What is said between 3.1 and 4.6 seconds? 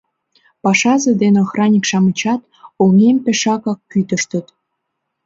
пешакак кӱтыштыт.